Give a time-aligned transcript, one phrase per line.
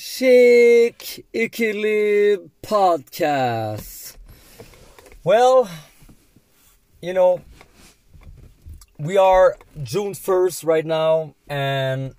[0.00, 4.16] Chic Ikili Podcast.
[5.24, 5.68] Well,
[7.02, 7.40] you know,
[8.96, 12.14] we are June 1st right now, and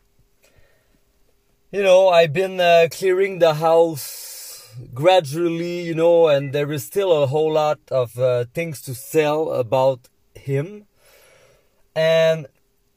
[1.71, 7.23] you know, I've been uh, clearing the house gradually, you know, and there is still
[7.23, 10.84] a whole lot of uh, things to sell about him.
[11.96, 12.48] And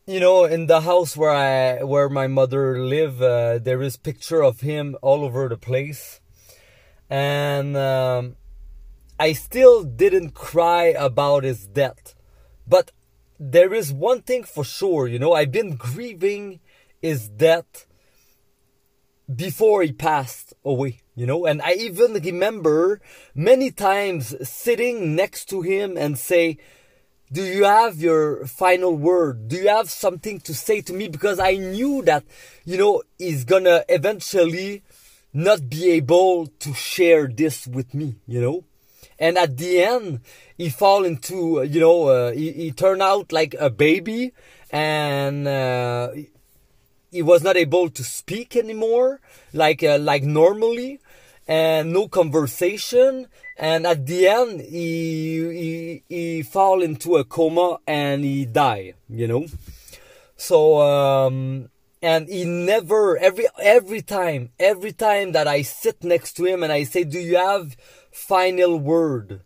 [0.07, 4.43] you know, in the house where I where my mother live, uh, there is picture
[4.43, 6.21] of him all over the place,
[7.09, 8.37] and um,
[9.19, 12.15] I still didn't cry about his death,
[12.67, 12.91] but
[13.39, 16.61] there is one thing for sure, you know, I've been grieving
[17.01, 17.87] his death
[19.33, 23.01] before he passed away, you know, and I even remember
[23.37, 26.59] many times sitting next to him and say
[27.33, 29.49] do you have your final word?
[29.49, 31.09] Do you have something to say to me?
[31.09, 32.25] Because I knew that,
[32.67, 34.83] you know, he's gonna eventually
[35.33, 38.65] not be able to share this with me, you know?
[39.19, 40.21] And at the end,
[40.59, 44.33] he fall into, you know, uh, he, he turned out like a baby
[44.71, 46.11] and, uh,
[47.11, 49.21] he was not able to speak anymore,
[49.55, 51.01] like, uh, like normally
[51.49, 53.27] and no conversation
[53.57, 59.27] and at the end he he he fall into a coma and he die you
[59.27, 59.47] know?
[60.37, 61.69] So um
[62.01, 66.73] and he never every every time every time that i sit next to him and
[66.73, 67.77] i say do you have
[68.13, 69.41] final word?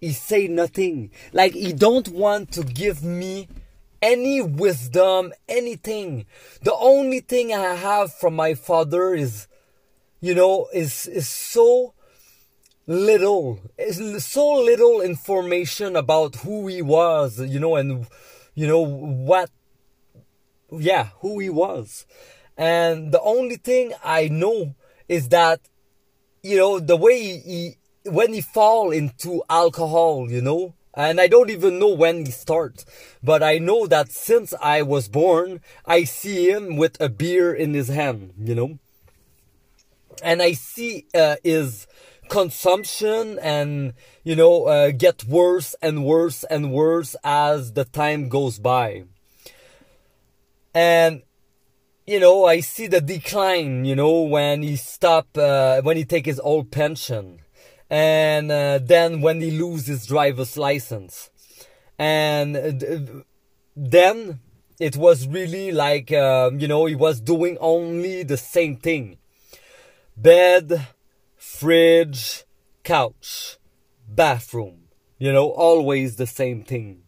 [0.00, 1.10] He say nothing.
[1.32, 3.48] Like he don't want to give me
[4.02, 6.26] any wisdom anything.
[6.62, 9.46] The only thing i have from my father is
[10.24, 11.92] you know is is so
[12.86, 18.06] little is so little information about who he was you know and
[18.54, 19.50] you know what
[20.70, 22.06] yeah who he was.
[22.56, 24.74] And the only thing i know
[25.08, 25.60] is that
[26.42, 31.26] you know the way he, he when he fall into alcohol you know and I
[31.26, 32.86] don't even know when he starts,
[33.20, 37.74] but I know that since I was born, I see him with a beer in
[37.74, 38.78] his hand, you know,
[40.22, 41.86] and I see uh, his
[42.28, 43.92] consumption and
[44.22, 49.04] you know uh, get worse and worse and worse as the time goes by.
[50.74, 51.22] And
[52.06, 56.26] you know i see the decline you know when he stop uh, when he take
[56.26, 57.40] his old pension
[57.90, 61.30] and uh, then when he lose his driver's license.
[61.98, 63.22] And uh,
[63.76, 64.40] then
[64.80, 69.18] it was really like um, you know he was doing only the same thing
[70.16, 70.88] bed
[71.36, 72.44] fridge,
[72.82, 73.58] couch,
[74.08, 74.88] bathroom.
[75.18, 77.02] You know, always the same thing.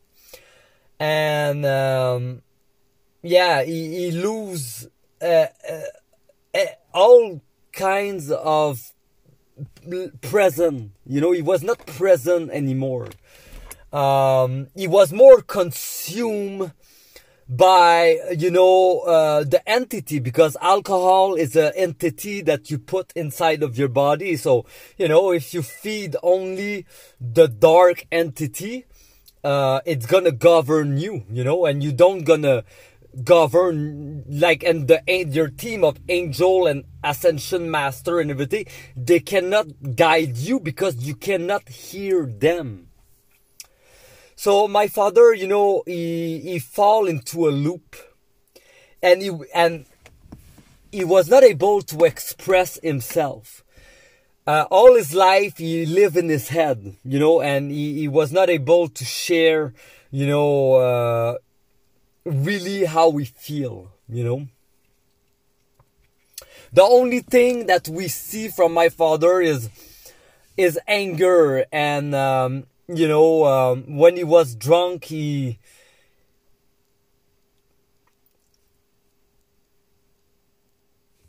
[0.98, 2.42] And um,
[3.22, 4.88] yeah, he, he lose
[5.20, 5.46] uh,
[6.54, 6.60] uh,
[6.94, 8.92] all kinds of
[10.20, 10.92] present.
[11.04, 13.08] You know, he was not present anymore.
[13.92, 16.72] Um, he was more consumed
[17.48, 23.62] by you know uh, the entity because alcohol is an entity that you put inside
[23.62, 24.36] of your body.
[24.36, 24.66] So
[24.98, 26.86] you know if you feed only
[27.20, 28.86] the dark entity
[29.46, 32.64] uh, it's gonna govern you you know and you don't gonna
[33.22, 39.66] govern like and the your team of angel and ascension master and everything they cannot
[39.94, 42.88] guide you because you cannot hear them
[44.36, 47.96] so my father, you know, he he fall into a loop,
[49.02, 49.86] and he and
[50.92, 53.64] he was not able to express himself.
[54.46, 58.30] Uh, all his life he lived in his head, you know, and he, he was
[58.30, 59.72] not able to share,
[60.12, 61.38] you know, uh,
[62.24, 64.46] really how we feel, you know.
[66.72, 69.70] The only thing that we see from my father is
[70.56, 75.58] is anger and um, you know, um, when he was drunk, he.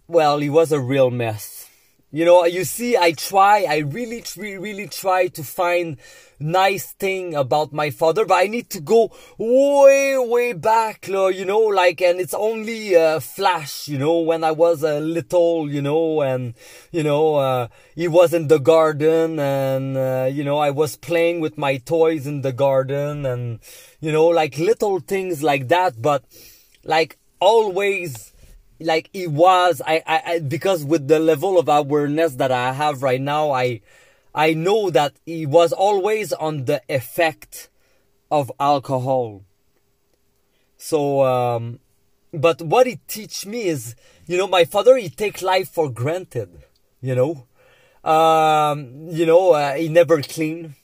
[0.07, 1.66] Well, he was a real mess.
[2.09, 5.97] You know, you see, I try, I really, really try to find
[6.39, 11.59] nice thing about my father, but I need to go way, way back, you know,
[11.59, 16.21] like, and it's only a flash, you know, when I was a little, you know,
[16.21, 16.53] and,
[16.93, 21.41] you know, uh, he was in the garden and, uh, you know, I was playing
[21.41, 23.59] with my toys in the garden and,
[23.99, 26.23] you know, like little things like that, but
[26.85, 28.31] like always,
[28.79, 33.03] like it was I, I, I because with the level of awareness that I have
[33.03, 33.81] right now I
[34.33, 37.69] I know that it was always on the effect
[38.29, 39.43] of alcohol.
[40.77, 41.79] So um
[42.33, 43.95] but what it teach me is,
[44.27, 46.49] you know, my father he take life for granted,
[47.01, 47.47] you know,
[48.07, 50.75] um, you know, uh, he never clean,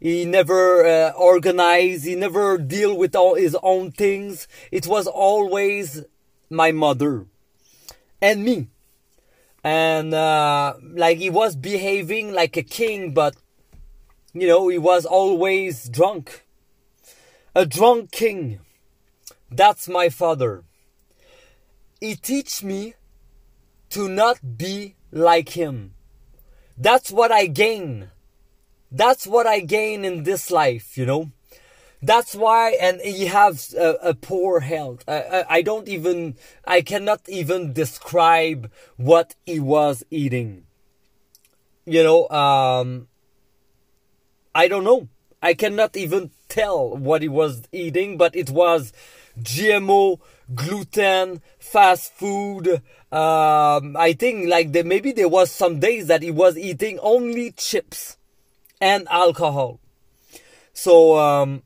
[0.00, 4.48] he never uh, organize, he never deal with all his own things.
[4.70, 6.04] It was always
[6.50, 7.26] my mother
[8.20, 8.68] and me,
[9.62, 13.36] and uh, like he was behaving like a king, but
[14.32, 16.44] you know, he was always drunk,
[17.54, 18.60] a drunk king.
[19.50, 20.64] That's my father.
[22.00, 22.94] He teach me
[23.90, 25.94] to not be like him.
[26.76, 28.10] That's what I gain.
[28.90, 31.30] That's what I gain in this life, you know.
[32.02, 35.04] That's why, and he has a, a poor health.
[35.08, 36.36] I, I, I don't even,
[36.66, 40.64] I cannot even describe what he was eating.
[41.86, 43.08] You know, um,
[44.54, 45.08] I don't know.
[45.42, 48.92] I cannot even tell what he was eating, but it was
[49.40, 50.20] GMO,
[50.54, 52.82] gluten, fast food.
[53.12, 57.52] Um, I think like there, maybe there was some days that he was eating only
[57.52, 58.16] chips
[58.80, 59.80] and alcohol.
[60.72, 61.62] So, um,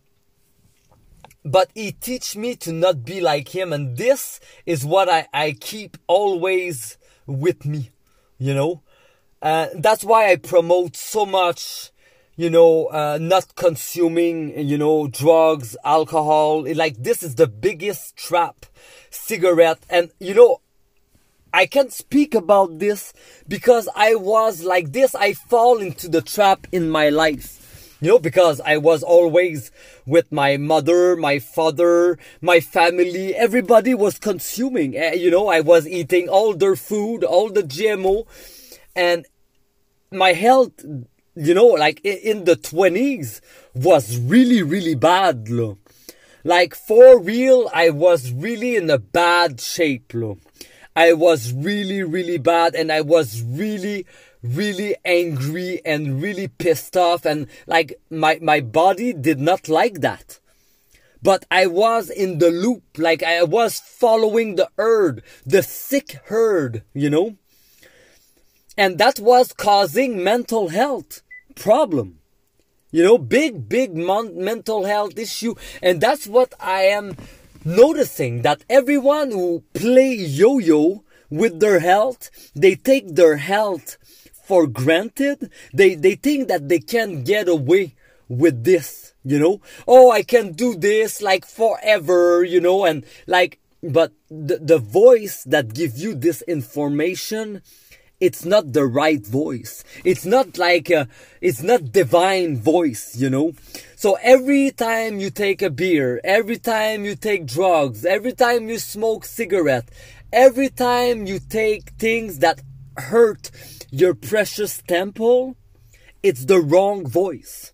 [1.50, 5.52] but he teach me to not be like him, and this is what I, I
[5.52, 7.90] keep always with me,
[8.38, 8.82] you know.
[9.40, 11.92] Uh, that's why I promote so much
[12.38, 16.64] you know, uh, not consuming, you know, drugs, alcohol.
[16.72, 18.64] Like this is the biggest trap,
[19.10, 19.80] cigarette.
[19.90, 20.60] And, you know,
[21.52, 23.12] I can't speak about this
[23.48, 25.16] because I was like this.
[25.16, 27.67] I fall into the trap in my life.
[28.00, 29.72] You know, because I was always
[30.06, 33.34] with my mother, my father, my family.
[33.34, 34.96] Everybody was consuming.
[34.96, 38.26] Eh, you know, I was eating all their food, all the GMO.
[38.94, 39.26] And
[40.12, 40.72] my health
[41.38, 43.40] you know, like in the 20s
[43.74, 45.48] was really, really bad.
[45.48, 45.78] Lo.
[46.42, 50.12] Like for real, I was really in a bad shape.
[50.14, 50.38] Lo.
[50.96, 54.04] I was really, really bad and I was really,
[54.42, 60.38] really angry and really pissed off and like my, my body did not like that.
[61.22, 66.84] But I was in the loop, like I was following the herd, the sick herd,
[66.94, 67.36] you know?
[68.76, 71.22] And that was causing mental health
[71.56, 72.20] problem.
[72.92, 75.56] You know, big, big mon- mental health issue.
[75.82, 77.16] And that's what I am
[77.64, 83.98] noticing that everyone who play yo-yo with their health, they take their health
[84.48, 85.50] for granted.
[85.74, 87.94] They, they think that they can get away
[88.28, 89.60] with this, you know?
[89.86, 95.44] Oh, I can do this like forever, you know, and like, but the, the voice
[95.44, 97.62] that gives you this information
[98.20, 99.84] it's not the right voice.
[100.04, 101.06] It's not like a,
[101.40, 103.52] it's not divine voice, you know.
[103.94, 108.80] So every time you take a beer, every time you take drugs, every time you
[108.80, 109.88] smoke cigarette,
[110.32, 112.60] every time you take things that
[112.96, 113.52] hurt
[113.90, 115.56] your precious temple,
[116.22, 117.72] it's the wrong voice.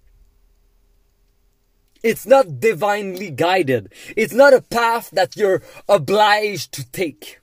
[2.02, 3.92] It's not divinely guided.
[4.14, 7.40] It's not a path that you're obliged to take.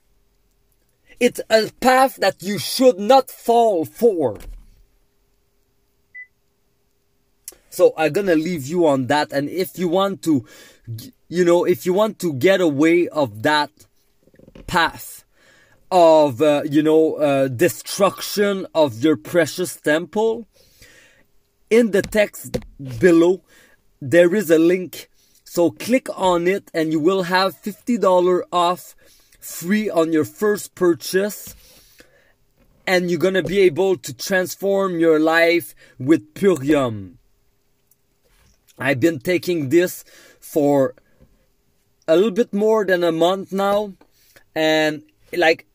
[1.18, 4.38] It's a path that you should not fall for.
[7.70, 9.32] So I'm gonna leave you on that.
[9.32, 10.46] And if you want to,
[11.28, 13.70] you know, if you want to get away of that
[14.66, 15.24] path
[15.92, 20.48] of, uh, you know, uh, destruction of your precious temple,
[21.68, 22.58] in the text
[22.98, 23.42] below,
[24.00, 25.10] there is a link.
[25.44, 28.96] So click on it and you will have $50 off
[29.38, 31.54] free on your first purchase
[32.86, 37.14] and you're gonna be able to transform your life with Purium.
[38.78, 40.04] I've been taking this
[40.40, 40.94] for
[42.08, 43.92] a little bit more than a month now,
[44.54, 45.66] and like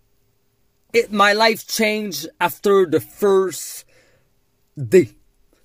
[0.98, 3.86] it, my life changed after the first
[4.75, 5.10] day.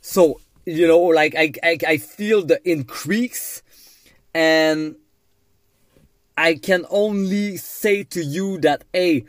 [0.01, 3.63] So you know, like I I, I feel the increase,
[4.35, 4.97] and
[6.37, 9.25] I can only say to you that, hey,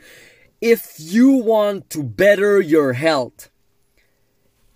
[0.60, 3.50] if you want to better your health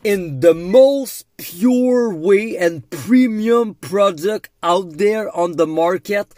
[0.04, 6.34] in the most pure way and premium product out there on the market,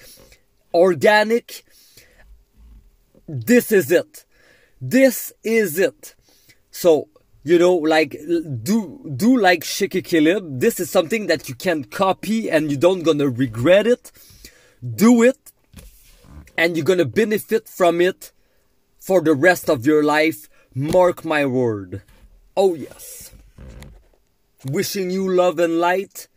[0.72, 1.64] organic,
[3.26, 4.24] this is it.
[4.80, 6.14] This is it.
[6.70, 7.08] So,
[7.42, 8.12] you know, like
[8.62, 10.60] do do like Shiki Kilib.
[10.60, 14.12] This is something that you can copy and you don't gonna regret it.
[14.82, 15.52] Do it
[16.56, 18.32] and you're gonna benefit from it
[18.98, 20.48] for the rest of your life.
[20.74, 22.02] Mark my word.
[22.56, 23.32] Oh, yes.
[24.64, 26.28] Wishing you love and light.